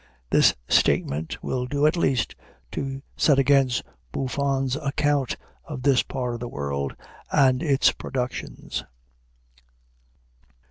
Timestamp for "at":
1.85-1.95